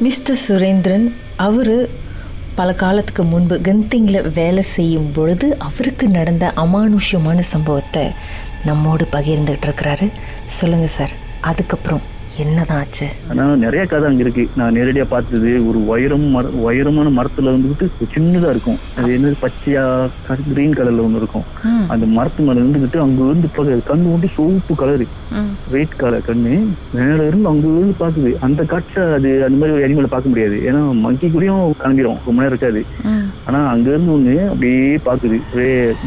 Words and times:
Mister 0.00 0.38
Surendran 0.48 1.12
அவர் 1.36 1.88
பல 2.54 2.72
காலத்துக்கு 2.72 3.22
முன்பு 3.22 3.60
கந்திங்கில் 3.62 4.32
வேலை 4.32 4.62
செய்யும் 4.62 5.12
பொழுது 5.12 5.56
அவருக்கு 5.58 6.08
நடந்த 6.08 6.52
அமானுஷ்யமான 6.56 7.40
சம்பவத்தை 7.40 8.10
நம்மோடு 8.64 9.06
பகிர்ந்துகிட்டு 9.12 9.66
இருக்கிறாரு. 9.66 10.10
சொல்லுங்கள் 10.46 10.88
சார் 10.88 11.10
அதுக்கப்புறம். 11.40 12.00
என்னதான் 12.42 12.78
ஆச்சு? 12.82 13.06
ஆனா 13.30 13.44
நிறைய 13.62 13.82
கதை 13.90 14.06
அங்க 14.08 14.22
இருக்கு. 14.24 14.44
நான் 14.58 14.74
நேரடியா 14.76 15.04
பார்த்தது 15.12 15.50
ஒரு 15.68 15.78
உயரம் 15.92 16.24
உயரமான 16.66 17.08
மரத்துல 17.18 17.52
வந்துட்டு 17.56 17.86
ஒரு 18.00 18.08
சின்னதா 18.14 18.48
இருக்கும். 18.54 18.78
அது 18.98 19.10
என்னது 19.16 19.36
பச்சையா 19.42 19.84
கிரீன் 20.52 20.76
கலர்ல 20.78 21.04
ஒண்ணு 21.06 21.20
இருக்கும். 21.22 21.46
அந்த 21.94 22.06
மரத்து 22.16 22.46
மேல 22.46 22.62
இருந்துகிட்டு 22.62 22.98
அங்க 23.04 23.28
இருந்து 23.30 23.50
கண்ணு 23.90 24.14
வந்து 24.14 24.30
சோப்பு 24.36 24.74
கலரு 24.82 25.06
வெயிட் 25.74 26.00
கலர் 26.02 26.26
கண்ணு. 26.28 26.54
மேல 26.96 27.20
இருந்து 27.28 27.48
அங்க 27.52 27.66
இருந்து 27.76 27.96
பாக்குது. 28.02 28.32
அந்த 28.46 28.60
காட்சை 28.72 29.04
அது 29.18 29.30
அந்த 29.46 29.56
மாதிரி 29.60 29.76
ஒரு 29.76 29.86
அனிமலை 29.86 30.10
பார்க்க 30.14 30.32
முடியாது. 30.32 30.58
ஏன்னா 30.68 30.82
மங்கி 31.04 31.30
கூடயும் 31.34 31.62
கிளம்பிடும் 31.82 32.20
ரொம்ப 32.26 32.38
நேரம் 32.40 32.52
இருக்காது. 32.54 32.82
ஆனா 33.46 33.60
அங்க 33.74 33.88
இருந்து 33.92 34.14
ஒண்ணு 34.16 34.36
அப்படியே 34.52 34.84
பாக்குது. 35.08 35.38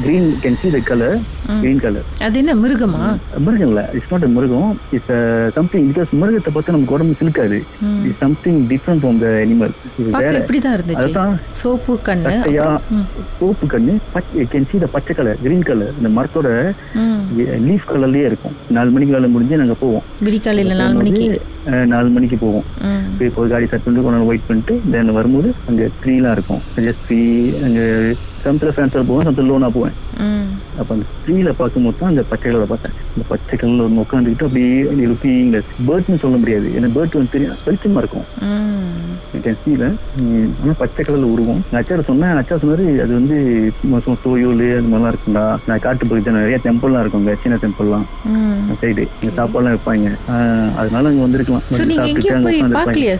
Green 0.04 0.30
can 0.44 0.60
see 0.62 0.70
the 0.76 0.82
colour 0.92 1.18
green 1.62 1.84
colour 1.86 2.08
அது 2.28 2.38
என்ன 2.44 2.54
மிருகமா? 2.64 3.04
மிருகம் 3.46 3.70
இல்ல. 3.72 3.82
இட்ஸ் 3.98 4.12
நாட் 4.14 4.30
மிருகம். 4.38 4.72
இட்ஸ் 4.96 5.14
சம்திங் 5.58 5.90
பிகாஸ் 5.92 6.16
மிருகத்தை 6.22 6.52
பார்த்து 6.54 6.76
நமக்கு 6.76 6.96
உடம்பு 6.98 7.18
சிலுக்காது. 7.20 7.60
Something 8.22 8.60
different 8.72 9.02
from 9.04 9.20
the 9.24 9.28
animal 9.44 9.74
இது 10.00 10.08
வேற 10.08 10.14
பார்க்க 10.16 10.42
எப்படிதான் 10.42 10.76
இருந்துச்சு. 10.78 11.04
அதுதான் 11.04 11.34
சோப்பு 11.62 11.96
கண்ணு. 12.08 12.34
சோப்பு 13.40 13.68
கண்ணு 13.74 13.96
பச்சை 14.16 14.46
கேன் 14.54 14.70
சி 14.72 14.84
த 14.86 14.90
பச்சை 14.96 15.16
கலர் 15.20 15.42
கிரீன் 15.46 15.68
கலர் 15.70 15.94
இந்த 16.00 16.12
மரத்தோட 16.18 16.48
லீஃப் 17.68 17.90
கலர்லயே 17.92 18.26
இருக்கும். 18.32 18.56
நாலு 18.78 18.92
மணிக்கு 18.96 19.18
வேலை 19.18 19.30
முடிஞ்சு 19.36 19.62
நாங்க 19.64 19.78
போவோம். 19.84 20.06
விடிக்காலையில் 20.28 20.80
நாலு 20.84 20.96
மணிக்கு? 21.02 21.28
நாலு 21.94 22.10
மணிக்கு 22.16 22.38
போவோம். 22.46 22.66
போய் 23.38 23.52
காடி 23.54 23.66
செட் 23.72 23.84
பண்ணிட்டு 23.84 24.06
கொஞ்ச 24.06 24.16
நேரம் 24.16 24.32
வெயிட் 24.32 24.48
பண்ணிட்டு 24.50 24.76
தென் 24.94 25.18
வரும்போது 25.20 25.50
அங்க 25.70 25.90
ட்ரீலாம் 26.02 26.36
இருக்கும். 26.38 26.62
ஜஸ்ட் 26.86 27.04
ட்ரீ 27.08 27.22
அங்க 27.68 27.82
சமத்துல 28.48 28.74
ஃபேன்ஸில் 28.78 29.10
போவேன் 29.12 29.28
சமத்துல 29.28 29.50
லோனா 29.52 29.70
போவேன். 29.78 29.96
அப்ப 30.82 30.90
அந்த 30.96 31.06
ட்ரீல 31.26 31.50
பார்க்கும்போது 31.60 31.98
தான் 32.00 32.12
அந்த 32.14 32.24
பச்சை 32.32 32.46
கலரை 32.50 32.68
பார்த்தேன் 32.72 32.96
இந்த 33.14 33.24
பச்சை 33.32 33.54
கலர்ல 33.60 33.86
ஒரு 33.88 33.96
உட்காந்துக்கிட்டு 34.04 34.48
அப்படியே 34.48 35.06
லுக்கிங் 35.12 35.54
பேர்ட்னு 35.88 36.22
சொல்ல 36.24 36.36
முடியாது. 36.42 36.68
ஏன்னா 36.78 36.90
பேர்ட் 36.98 37.18
வந்து 37.20 37.34
தெரியும் 37.36 37.58
வெளிச்சமா 37.68 38.02
இருக்கும். 38.04 38.28
சீல 39.64 39.86
ஆனா 40.62 40.74
பச்சை 40.82 41.02
கலர்ல 41.04 41.28
உருவம். 41.34 41.62
அச்சார 41.80 42.04
சொன்னேன் 42.10 42.40
அச்சா 42.42 42.56
சொன்னாரு 42.62 42.86
அது 43.04 43.12
வந்து 43.20 43.38
சும்மா 43.80 44.00
தோயோல் 44.26 44.64
அது 44.78 44.90
மாதிரிலாம் 44.92 45.14
இருக்கும்டா. 45.14 45.46
நான் 45.70 45.84
காட்டு 45.86 46.10
பகுதி 46.10 46.36
நிறைய 46.38 46.58
டெம்பிள்லாம் 46.66 47.04
இருக்குங்க 47.04 47.34
சின்ன 47.44 47.60
டெம்பிள்லாம் 47.64 48.06
சைடு 48.82 49.04
இங்க 49.22 49.32
சாப்பாடுலாம் 49.40 49.76
வைப்பாங்க. 49.76 50.10
அதனால 50.80 51.04
அங்க 51.12 51.22
வந்திருக்கலாம். 51.26 51.66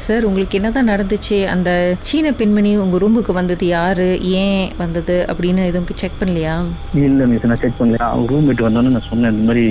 சார் 0.08 0.28
உங்களுக்கு 0.30 0.58
என்னதான் 0.60 0.90
நடந்துச்சு? 0.94 1.40
அந்த 1.54 1.70
சீன 2.10 2.32
பெண்மணி 2.42 2.72
உங்க 2.84 2.98
ரூமுக்கு 3.04 3.34
வந்தது 3.40 3.68
யாரு? 3.78 4.10
ஏன் 4.44 4.66
வந்தது? 4.84 5.17
அப்படின்னு 5.32 5.64
எதுவும் 5.72 6.00
செக் 6.02 6.20
பண்ணலையா? 6.20 6.56
இல்ல 7.04 7.26
மிஸ் 7.32 7.46
நான் 7.52 7.62
செக் 7.64 7.80
பண்ணல. 7.80 8.00
அவங்க 8.12 8.28
ரூம் 8.34 8.48
மேட் 8.50 8.66
வந்தோன்னு 8.68 8.94
நான் 8.96 9.08
சொன்னேன் 9.10 9.38
இந்த 9.38 9.46
மாதிரி 9.48 9.66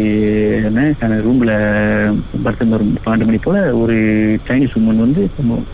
என்ன 0.69 1.19
ரூம்ல 1.27 1.53
பர்த்தன் 2.45 2.75
பன்னெண்டு 3.07 3.29
மணி 3.31 3.41
போல 3.47 3.65
ஒரு 3.83 3.97
சைனீஸ் 4.49 4.77
உமன் 4.81 5.03
வந்து 5.05 5.23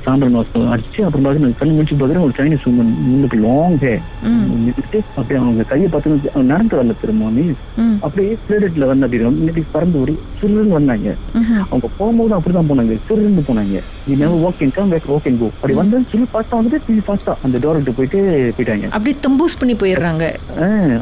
சாம்பல் 0.04 0.34
மாசம் 0.36 0.72
அடிச்சு 0.76 1.00
அப்புறம் 1.08 1.26
பார்த்து 1.26 1.54
கண்ணு 1.62 1.74
முடிச்சு 1.78 2.00
பார்க்குறேன் 2.02 2.26
ஒரு 2.26 2.34
சைனீஸ் 2.38 2.68
உமன் 2.72 2.92
முன்னுக்கு 3.08 3.38
லாங் 3.46 3.78
ஹே 3.84 3.94
அப்படியே 5.16 5.40
அவங்க 5.42 5.62
கையை 5.62 5.88
பார்த்து 5.88 6.42
நடந்து 6.52 6.76
வரல 6.76 7.00
திரும்ப 7.00 7.30
அப்படியே 8.00 8.36
பிளேடெட்ல 8.48 8.86
வந்து 8.86 9.06
அப்படி 9.06 9.64
பறந்து 9.72 10.00
ஒரு 10.00 10.12
சிறுன்னு 10.40 10.76
வந்தாங்க. 10.78 11.08
அவங்க 11.70 11.88
போகும்போது 11.98 12.32
அப்படிதான் 12.38 12.70
போனாங்க 12.70 12.94
சிறுன்னு 13.08 13.42
போனாங்க. 13.48 13.80
Walk 14.42 14.60
and 14.62 15.38
go. 15.40 15.46
அப்படி 15.56 15.74
வந்து 15.74 16.02
சொல்லி 16.10 16.26
ஃபாஸ்டா 16.32 16.54
வந்துட்டு 16.58 16.78
திரும்பி 16.86 17.04
ஃபாஸ்டா 17.06 17.34
அந்த 17.42 17.58
டோர் 17.62 17.78
விட்டு 17.78 17.92
போயிட்டு 17.92 18.20
போயிட்டாங்க. 18.56 18.86
அப்படியே 18.88 19.14
தம்பூஸ் 19.52 19.62
பண்ணி 19.62 19.74
போயிடுறாங்க. 19.76 20.24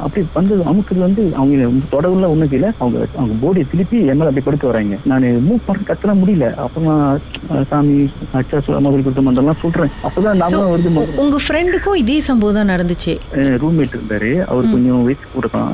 அப்படி 0.04 0.22
வந்து 0.34 0.54
அமுக்குறது 0.70 1.02
வந்து 1.06 1.22
அவங்க 1.36 1.56
தொடர்ல 1.92 2.28
ஒண்ணும் 2.32 2.54
இல்ல 2.56 2.68
அவங்க 2.80 2.98
அவங்க 3.16 3.34
போடியை 3.42 3.64
திருப்பி 3.72 3.98
என் 4.04 4.22
அப்படி 4.22 4.44
படுக்க 4.46 4.64
வராங்க 4.70 4.96
நான் 5.04 5.26
மூவ் 5.46 5.66
பண்ண 5.66 5.86
கத்தல 5.88 6.14
முடியல. 6.20 6.46
அப்ப 6.64 6.82
நான் 6.86 7.04
அஹ், 7.50 7.64
சாமி 7.70 7.94
அச்சா 8.38 8.56
மகள் 8.86 9.04
கொடுத்த 9.04 9.26
அதெல்லாம் 9.32 9.60
சொல்றேன். 9.62 9.92
அப்பதான் 10.06 10.40
நாம 10.42 10.62
வருது 10.72 10.90
உங்க 11.24 11.36
ஃப்ரெண்டுக்கும் 11.44 12.00
இதே 12.02 12.16
சம்பவம் 12.28 12.58
தான் 12.58 12.70
நடந்துச்சு. 12.72 13.14
ரூம்மேட் 13.62 13.96
இருந்தாரு. 13.96 14.30
அவர் 14.50 14.72
கொஞ்சம் 14.74 15.04
வயசு 15.06 15.32
கூட 15.34 15.46
தான் 15.56 15.70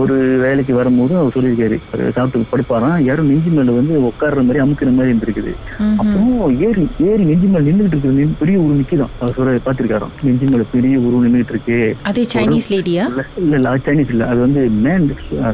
ஒரு 0.00 0.14
வேலைக்கு 0.44 0.72
வரும்போது 0.74 1.12
அவர் 1.20 1.34
சொல்லியிருக்காரு. 1.36 1.76
சாப்பிட்டு 2.16 2.50
படுப்பாராம். 2.52 2.98
யாரும் 3.08 3.30
நெஞ்சு 3.30 3.50
மேல 3.56 3.76
வந்து 3.78 3.94
உட்கார்ற 4.08 4.40
மாதிரி 4.46 4.62
அமுக்குற 4.64 4.90
மாதிரி 4.96 5.12
இருந்திருக்குது. 5.12 5.52
அப்புறம் 6.00 6.32
ஏறி 6.66 6.84
ஏறி 7.08 7.24
நெஞ்சு 7.30 7.48
மேல 7.48 7.64
நின்றுட்டு 7.68 7.94
இருக்குது 7.94 8.16
நின்னு 8.18 8.40
பெரிய 8.40 8.56
உருவம் 8.58 8.80
நிக்குதான். 8.80 9.12
அவர் 9.20 9.36
சொல்ற 9.38 9.60
பாத்திருக்காராம் 9.66 10.14
நெஞ்சு 10.26 10.48
மேல 10.52 10.64
பெரிய 10.74 10.94
உருவம் 11.06 11.26
நின்றுட்டு 11.26 11.54
இருக்கு. 11.54 11.78
அதே 12.06 12.22
சைனீஸ் 12.34 12.68
லேடியா 12.72 13.04
இல்ல 13.06 13.22
இல்ல 13.56 13.56
சைனீஸ் 13.86 14.12
இல்ல. 14.14 14.24
அது 14.26 14.40
வந்து 14.40 14.62
மேன் 14.84 15.06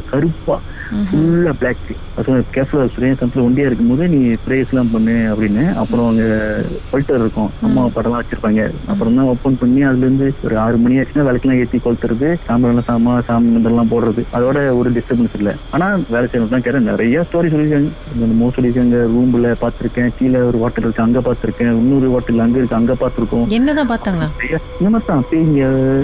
கருப்பா. 0.09 0.57
ஃபுல்லா 1.07 1.53
பிளாக் 1.59 1.83
கேஃப்ல 2.55 2.81
சுரேஷ் 2.93 3.19
சம்பளம் 3.21 3.45
ஒண்டியா 3.47 3.67
இருக்கும்போது 3.69 4.07
நீ 4.13 4.19
பிரேஸ் 4.45 4.71
எல்லாம் 4.73 4.91
பண்ணு 4.93 5.15
அப்படின்னு. 5.33 5.63
அப்புறம் 5.81 6.07
அங்க 6.11 6.25
கொல்டர் 6.91 7.21
இருக்கும். 7.23 7.49
அம்மா 7.67 7.83
படம்லாம் 7.95 8.21
வச்சிருப்பாங்க. 8.21 8.63
அப்புறம் 8.91 9.15
தான் 9.19 9.29
ஓப்பன் 9.33 9.59
பண்ணி 9.61 9.81
அதுல 9.89 10.05
இருந்து 10.05 10.27
ஒரு 10.45 10.57
ஆறு 10.63 10.77
மணி 10.83 10.99
ஆச்சுன்னா 11.01 11.27
விளக்கெல்லாம் 11.29 11.61
ஏத்தி 11.63 11.79
கொளுத்துறது 11.85 12.29
சாம்பலாம் 12.47 12.87
சாமா 12.89 13.13
சாமி 13.29 13.51
மந்தெல்லாம் 13.55 13.91
போடுறது. 13.93 14.23
அதோட 14.37 14.57
ஒரு 14.79 14.91
டிஸ்டர்பன்ஸ் 14.97 15.37
இல்ல. 15.39 15.53
ஆனா 15.75 15.87
வேலை 16.13 16.25
செய்யணும் 16.29 16.53
தான் 16.55 16.65
கேட்டேன். 16.67 16.89
நிறைய 16.91 17.25
ஸ்டோரி 17.29 17.51
சொல்லியிருக்காங்க. 17.53 17.91
இந்த 18.15 18.29
மோ 18.41 18.49
சொல்லியிருக்காங்க. 18.57 18.99
ரூம்ல 19.15 19.55
பாத்திருக்கேன் 19.63 20.11
கீழே 20.19 20.41
ஒரு 20.49 20.57
ஹோட்டல் 20.63 20.87
இருக்கு 20.87 21.05
அங்க 21.07 21.21
பாத்திருக்கேன் 21.29 21.71
இன்னொரு 21.81 22.09
ஹோட்டல் 22.15 22.45
அங்க 22.45 22.57
இருக்கு 22.61 22.79
அங்க 22.81 22.95
பாத்திருக்கோம் 23.03 23.47
என்னதான் 23.59 23.91
பார்த்தாங்களா? 23.93 24.29
இந்த 24.79 24.89
மாதிரி 24.93 25.07
தான். 25.11 25.25
பேய்ங்க 25.31 25.63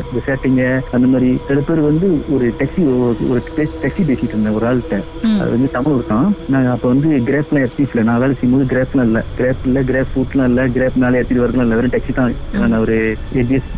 இந்த 0.09 0.21
சேட்டைங்க 0.27 0.63
அந்த 0.95 1.05
மாதிரி. 1.13 1.29
சில 1.47 1.59
பேர் 1.69 1.87
வந்து 1.89 2.07
ஒரு 2.35 2.47
டாக்ஸி 2.59 2.83
ஒரு 3.31 3.41
டாக்ஸி 3.57 4.03
பேசிட்டு 4.09 4.33
இருந்தேன். 4.33 4.55
ஒரு 4.59 4.65
ஆள்கிட்ட. 4.69 4.97
அது 5.39 5.49
வந்து 5.49 5.69
தமிழ் 5.71 5.95
இருக்கான் 5.95 6.25
நான் 6.47 6.69
அப்ப 6.73 6.85
வந்து 6.87 7.09
கிரேப்லாம் 7.29 7.65
எத்திஃப்ல 7.67 8.03
நான் 8.03 8.21
வேலை 8.21 8.35
செய்யும்போது 8.35 8.65
கிரேப்லாம் 8.71 9.07
இல்ல. 9.09 9.21
கிரேப் 9.33 9.63
இல்ல 9.63 9.81
கிரேப் 9.83 10.11
ஃபுட்லாம் 10.13 10.49
இல்ல. 10.51 10.61
கிரேப் 10.75 10.95
மேலே 10.95 11.19
ஏற்றிட்டு 11.19 11.43
வரலாம் 11.43 11.65
இல்ல 11.65 11.77
வெறும் 11.79 11.95
டாக்ஸி 11.95 12.13
தான். 12.13 12.33
நான் 12.63 12.79
ஒரு 12.79 12.97
எயிட் 13.33 13.51
இயர்ஸ் 13.51 13.69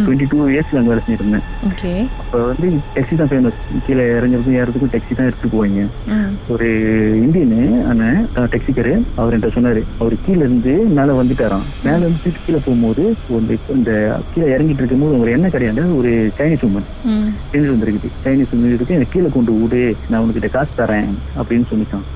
டுவெண்ட்டி 0.00 0.28
டூ 0.30 0.40
இயர்ஸ்ல 0.48 0.80
அங்க 0.80 0.92
வேலை 0.94 1.40
ஓகே. 1.68 1.92
அப்ப 2.22 2.34
வந்து 2.44 2.66
டாக்ஸி 2.96 3.16
தான் 3.16 3.30
ஃபேமஸ் 3.30 3.58
கீழே 3.86 4.04
இறங்குறதுக்கும் 4.12 4.58
ஏறதுக்கும் 4.60 4.92
டாக்ஸி 4.94 5.14
தான் 5.14 5.28
எடுத்துட்டு 5.28 5.54
போவாங்க. 5.54 5.82
ஒரு 6.48 6.68
இந்தியனு 7.24 7.61
அண்ணன் 7.92 8.20
டாக்ஸிக்காரு 8.46 8.92
அவர் 9.14 9.34
என்கிட்ட 9.34 9.50
சொன்னாரு. 9.52 9.82
அவர் 9.98 10.14
கீழே 10.24 10.38
இருந்து 10.38 10.72
மேல 10.90 11.22
வந்துட்டாராம். 11.22 11.66
மேல 11.84 11.98
இருந்து 11.98 12.32
கீழே 12.46 12.58
போகும்போது 12.58 13.04
இந்த 13.70 13.92
கீழே 14.32 14.54
இறங்கிட்டு 14.54 14.82
இருக்கும்போது 14.82 15.18
ஒரு 15.18 15.30
எண்ணெய் 15.30 15.50
கிடையாது 15.50 15.70
ஒரு 15.96 16.10
சைனீஸ் 16.38 16.64
உமன் 16.64 16.88
ம். 17.06 17.28
எழுதி 17.52 17.68
வந்திருக்குது 17.68 18.10
சைனீஸ் 18.24 18.54
உமன் 18.54 18.74
இருக்கு 18.74 18.94
எனக்கு 18.94 19.12
கீழே 19.12 19.28
கொண்டு 19.28 19.52
விடு 19.52 19.82
நான் 20.10 20.22
உனக்கிட்ட 20.22 20.50
காசு 20.50 20.74
தரேன் 20.76 21.10
அப்படின்னு 21.36 21.68
சொல்லிட்டான். 21.70 22.06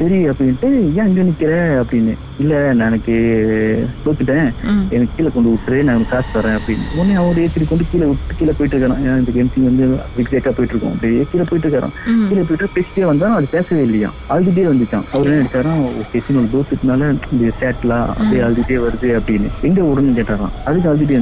சரி 0.00 0.18
அப்படின்ட்டு 0.30 0.68
ஏன் 0.98 1.08
இங்க 1.10 1.22
நிக்கிற? 1.28 1.50
அப்படின்னு. 1.82 2.12
இல்ல 2.42 2.54
நான் 2.78 2.88
எனக்கு 2.88 3.14
தோத்துட்டேன். 4.04 4.48
எனக்கு 4.94 5.12
கீழே 5.16 5.30
கொண்டு 5.34 5.50
விட்டுரு 5.52 5.78
நான் 5.88 6.04
காசு 6.12 6.28
தரேன். 6.34 6.56
அப்படின்னு. 6.58 6.84
உடனே 6.96 7.14
அவர் 7.22 7.40
ஏற்றி 7.42 7.66
கொண்டு 7.70 7.84
கீழே 7.92 8.06
விட்டு 8.10 8.36
கீழே 8.38 8.52
போயிட்டு 8.58 8.74
இருக்காரான் 8.76 9.02
ஏன்னா 9.04 9.16
இந்த 9.22 9.32
எம்சி 9.42 9.64
வந்து 9.68 9.84
விக்ரேக்கா 10.18 10.52
போயிட்டு 10.56 10.74
இருக்கோம். 10.74 10.94
அப்படியே 10.94 11.24
கீழே 11.32 11.44
போயிட்டு 11.50 11.66
இருக்காரான் 11.68 11.94
கீழே 12.30 12.42
போயிட்டு 12.48 12.68
பேசிட்டே 12.76 13.06
வந்தா 13.10 13.30
அது 13.38 13.48
பேசவே 13.56 13.82
இல்லையா 13.88 14.10
அழுதுட்டே 14.34 14.66
வந்துச்சான் 14.72 15.06
அவர் 15.14 15.28
என்ன 15.30 15.40
நினைச்சாராம்? 15.40 15.82
ஓகே 16.02 16.22
சினிமா 16.26 16.44
தோத்துனால 16.54 17.02
இந்த 17.34 17.52
சேட்லாம் 17.62 18.06
அப்படியே 18.12 18.42
அழுதுட்டே 18.48 18.78
வருது 18.86 19.10
அப்படின்னு. 19.20 19.50
எங்க 19.68 19.80
விடணும்னு 19.88 20.18
கேட்டாராம். 20.20 20.54
அதுக்கு 20.68 20.90
அழுதுட்டே 20.92 21.16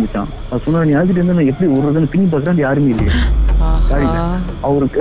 அவர் 0.50 0.64
சொன்னா 0.66 0.84
நீ 0.84 0.94
அழுதுட்டு 1.00 1.20
இருந்தா 1.20 1.38
நான் 1.40 1.52
எப்படி 1.52 1.70
விடுறதுன்னு 1.74 2.12
பின்னி 2.14 2.28
பாக்குறான் 2.34 2.64
யாருமே 2.66 2.92
இல்லையா. 2.94 3.14
அவருக்கு 4.68 5.00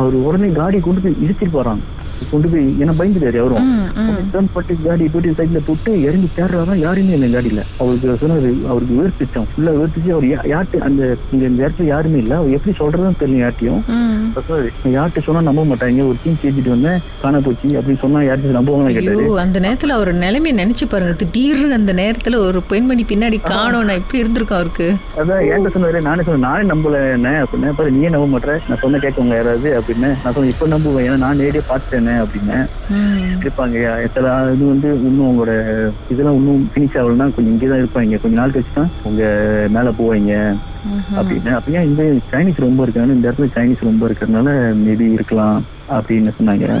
அவர் 0.00 0.14
உடனே 0.26 0.48
காடி 0.52 0.78
கொண்டு 0.80 1.00
போய் 1.00 1.20
இடிச்சிட்டு 1.24 1.54
போறாங்க 1.56 1.82
கொண்டு 2.30 2.48
போய் 2.48 2.64
என்ன 2.80 2.92
பயந்துட்டாரு 2.92 3.38
அவரும் 3.38 3.68
டர்ன் 4.32 4.50
பட்டு 4.52 4.74
காடி 4.80 5.06
போயிட்டு 5.08 5.36
சைட்ல 5.38 5.60
போட்டு 5.66 5.90
இறங்கி 6.02 6.28
தேடுறாரா 6.34 6.76
யாருமே 6.78 7.14
இல்லை 7.16 7.30
காடியில. 7.32 7.62
அவருக்கு 7.78 8.16
சொன்னாரு 8.22 8.50
அவருக்கு 8.68 8.98
வேர்த்துச்சான் 8.98 9.48
ஃபுல்லா 9.50 9.72
வேர்த்துச்சு 9.76 10.12
அவர் 10.12 10.26
யா- 10.26 10.46
யார்கிட்ட 10.50 10.82
அந்த 10.84 11.02
இங்க 11.32 11.44
இந்த 11.46 11.60
இடத்துல 11.62 11.86
யாருமே 11.86 12.18
இல்ல. 12.18 12.32
அவர் 12.36 12.54
எப்படி 12.56 12.74
சொல்றதுன்னு 12.78 13.20
தெரியல 13.20 13.42
யார்ட்டையும் 13.42 13.82
யார்கிட்ட 14.94 15.22
சொன்னா 15.22 15.40
நம்ப 15.42 15.64
மாட்டாங்க 15.66 15.82
ஒரு 16.04 16.18
டீம் 16.22 16.40
செஞ்சுட்டு 16.42 16.70
வந்தேன் 16.70 17.00
காண 17.22 17.40
போச்சு. 17.40 17.68
அப்படின்னு 17.74 18.00
சொன்னா 18.00 18.20
யார்கிட்ட 18.22 18.56
நம்புவாங்கன்னு 18.56 18.96
கேட்டாரு. 18.98 19.26
அந்த 19.44 19.58
நேரத்துல 19.60 19.94
அவர் 19.94 20.12
நிலைமையை 20.18 20.54
நினைச்சு 20.60 20.84
பாருங்க. 20.86 21.14
திடீர்னு 21.22 21.42
அந்த 21.74 21.92
நேரத்துல 21.94 22.38
ஒரு 22.44 22.60
பெண்மணி 22.64 23.04
பின்னாடி 23.04 23.38
காணோம் 23.44 23.84
நான் 23.84 24.00
எப்படி 24.00 24.18
இருந்திருக்கும் 24.18 24.58
அவருக்கு? 24.58 24.88
அதான் 25.18 25.42
என்கிட்ட 25.48 25.74
சொன்னாரு 25.76 26.02
நானே 26.02 26.22
சொன்னேன் 26.22 26.46
நானே 26.46 26.64
நம்பல 26.68 26.82
என்ன 27.14 27.28
அப்படின்னு 27.42 27.74
பாரு 27.74 27.90
நீயே 27.90 28.10
நம்ப 28.10 28.28
மாட்டேற 28.32 28.56
நான் 28.68 28.80
சொன்ன 28.80 28.98
கேட்கவங்க 28.98 29.34
யாராவது 29.34 29.70
அப்படின்னு. 29.78 30.10
நான் 30.22 30.34
சொன்னேன் 30.34 30.52
இப்ப 30.52 30.68
நம்புவேன். 30.68 31.06
ஏன்னா 31.06 31.18
நான் 31.18 31.38
நேரடியா 31.38 31.64
பார்த்துட்டேனே 32.06 32.24
அப்படின்னு 32.24 33.42
இருப்பாங்க 33.44 34.06
சில 34.14 34.50
இது 34.54 34.66
வந்து 34.66 34.90
இன்னும் 34.92 35.30
உங்களோட 35.30 35.52
இதெல்லாம் 36.08 36.34
இன்னும் 36.34 36.70
பினிஷ் 36.74 36.98
ஆகலன்னா 36.98 37.34
கொஞ்சம் 37.34 37.46
இங்கேதான் 37.46 37.78
இருப்பாங்க. 37.78 38.20
கொஞ்ச 38.20 38.36
நாள் 38.36 38.50
கழிச்சு 38.50 38.74
தான் 38.74 38.90
உங்க 39.02 39.22
மேல 39.68 39.90
போவாங்க. 39.90 40.56
அப்படின்னு. 41.16 41.54
அப்படியே 41.54 41.84
இந்த 41.84 42.02
சைனீஸ் 42.02 42.60
ரொம்ப 42.60 42.82
இருக்காங்க 42.82 43.12
இந்த 43.12 43.30
இடத்துல 43.30 43.48
சைனீஸ் 43.54 43.82
ரொம்ப 43.82 44.08
இருக்கிறதுனால 44.08 44.74
மேபி 44.86 45.12
இருக்கலாம் 45.12 45.64
அப்படின்னு 45.90 46.30
சொன்னாங்க. 46.40 46.80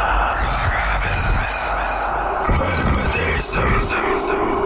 Sensação. 3.51 4.60